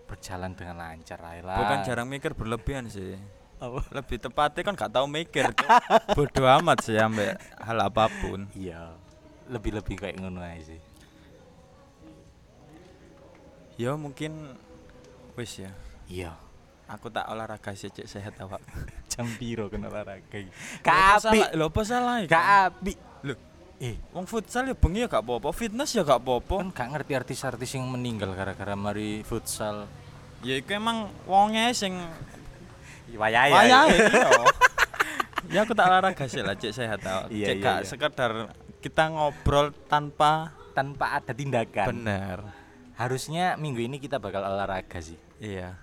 berjalan 0.04 0.52
dengan 0.52 0.76
lancar 0.76 1.18
lah 1.18 1.56
Bukan 1.56 1.78
jarang 1.82 2.06
mikir 2.06 2.32
berlebihan 2.32 2.86
sih. 2.86 3.16
apa 3.56 3.80
Lebih 3.90 4.18
tepatnya 4.20 4.62
kan 4.62 4.74
gak 4.74 4.92
tahu 4.92 5.06
mikir. 5.06 5.48
Bodoh 6.16 6.46
amat 6.58 6.78
sih 6.80 6.96
ambek 6.96 7.34
hal 7.56 7.78
apa 7.80 8.06
pun. 8.20 8.46
iya 8.52 8.92
lebih-lebih 9.44 9.96
kayak 9.98 10.16
ngono 10.16 10.40
ae 10.40 10.60
sih 10.60 10.80
Ya 13.74 13.92
mungkin 13.94 14.54
wis 15.34 15.58
ya. 15.58 15.70
iya 16.06 16.32
Aku 16.84 17.08
tak 17.08 17.26
olahraga 17.26 17.72
sih 17.72 17.88
cek 17.88 18.04
sehat 18.06 18.36
awak. 18.38 18.60
jam 19.10 19.24
piro 19.34 19.66
kena 19.66 19.88
olahraga 19.88 20.20
kapi 20.80 21.18
salah- 21.18 21.52
Lho 21.52 21.66
apa 21.66 21.80
salah 21.82 22.16
kapi 22.24 22.92
Lho, 23.22 23.34
eh 23.84 23.94
wong 24.10 24.24
futsal 24.24 24.64
ya 24.64 24.72
bengi 24.72 25.04
ya 25.04 25.08
gak 25.10 25.20
apa-apa, 25.20 25.52
fitness 25.52 25.92
ya 25.92 26.00
gak 26.02 26.16
apa-apa. 26.18 26.54
kan 26.56 26.68
gak 26.72 26.88
ngerti 26.90 27.12
artis-artis 27.14 27.70
yang 27.74 27.84
meninggal 27.86 28.32
gara-gara 28.32 28.72
mari 28.74 29.20
futsal 29.22 29.84
Ya 30.40 30.56
iku 30.56 30.72
emang 30.72 31.08
wonge 31.24 31.72
sing 31.72 31.92
wayahe 33.20 33.48
wayahe 33.50 33.96
iya. 33.96 34.28
Ya 35.52 35.60
aku 35.60 35.72
tak 35.72 35.86
olahraga 35.86 36.24
sih 36.24 36.40
lah 36.40 36.56
cek 36.56 36.72
sehat 36.72 37.04
awak. 37.04 37.28
Iya, 37.28 37.46
Cek 37.46 37.56
iya, 37.56 37.62
gak 37.62 37.76
iya. 37.76 37.84
sekedar 37.84 38.32
kita 38.80 39.04
ngobrol 39.08 39.72
tanpa 39.86 40.48
tanpa 40.72 41.16
ada 41.16 41.30
tindakan 41.30 41.86
bener. 41.92 42.38
harusnya 42.94 43.54
minggu 43.54 43.80
ini 43.80 43.96
kita 43.96 44.16
bakal 44.16 44.40
olahraga 44.40 44.98
sih 44.98 45.16
Iya. 45.36 45.76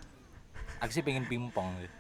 aku 0.78 0.90
sih 0.92 1.02
pengen 1.02 1.26
pingpong 1.26 1.78
sih. 1.78 1.92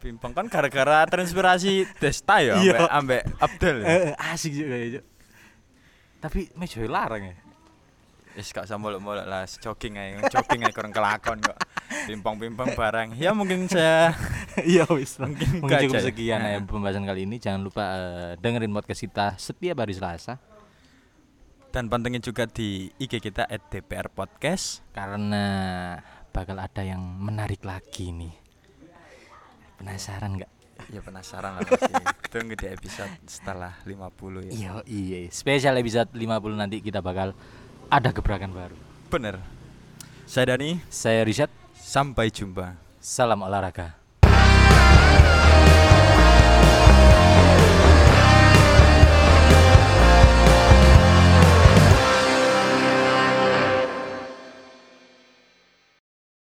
Pimpong 0.00 0.32
kan 0.32 0.48
gara-gara 0.48 1.04
transpirasi 1.04 1.84
Desta 1.98 2.40
ya 2.40 2.56
Iya. 2.56 2.72
ambek 2.72 2.90
ambek 2.90 3.22
Abdul. 3.38 3.76
ya? 3.78 3.86
Eh, 3.86 4.12
asik 4.26 4.52
juga 4.52 4.74
ya. 4.74 5.00
Tapi 6.20 6.52
meja 6.54 6.78
larang 6.82 7.24
ya 7.26 7.36
Wis 8.30 8.54
gak 8.54 8.62
usah 8.62 8.78
molek-molek 8.78 9.26
lah, 9.26 9.42
jogging 9.42 9.98
aja, 9.98 10.22
jogging 10.30 10.62
aja 10.62 10.70
kurang 10.70 10.94
kelakon 10.94 11.42
kok. 11.42 11.58
Pimpong-pimpong 12.06 12.78
barang. 12.78 13.18
Ya 13.18 13.34
mungkin 13.34 13.66
saya 13.66 14.14
iya 14.62 14.86
wis 14.86 15.18
Mungkin 15.18 15.58
mungkin 15.58 15.82
cukup 15.82 15.90
aja 15.90 15.98
ya. 15.98 16.06
sekian 16.06 16.38
ya 16.38 16.50
Nah. 16.54 16.62
pembahasan 16.62 17.02
kali 17.02 17.26
ini 17.26 17.36
jangan 17.36 17.58
lupa 17.60 17.82
eh, 17.90 18.32
dengerin 18.38 18.70
podcast 18.70 19.02
kita 19.02 19.26
setiap 19.34 19.82
hari 19.82 19.92
Selasa 19.92 20.38
dan 21.70 21.90
pantengin 21.90 22.22
juga 22.22 22.46
di 22.46 22.86
IG 22.94 23.18
kita 23.18 23.50
@dpr 23.50 24.06
podcast. 24.08 24.86
karena 24.90 25.44
bakal 26.30 26.54
ada 26.56 26.82
yang 26.82 27.02
menarik 27.02 27.62
lagi 27.62 28.14
nih 28.14 28.30
penasaran 29.76 30.38
nggak 30.38 30.52
Ya 30.88 31.02
penasaran 31.02 31.58
lah 31.58 31.66
pasti. 31.66 31.92
Tunggu 32.30 32.54
di 32.54 32.66
episode 32.70 33.10
setelah 33.26 33.74
50 33.82 34.48
ya. 34.48 34.52
iya 34.54 34.72
iya 34.86 35.18
spesial 35.34 35.74
episode 35.82 36.08
50 36.14 36.54
nanti 36.54 36.78
kita 36.78 37.02
bakal 37.02 37.34
ada 37.90 38.10
gebrakan 38.14 38.54
baru 38.54 38.78
Bener. 39.10 39.42
Saya 40.30 40.54
Dani, 40.54 40.78
saya 40.86 41.26
Richard 41.26 41.50
sampai 41.74 42.30
jumpa. 42.30 42.78
salam 43.02 43.42
olahraga 43.42 43.99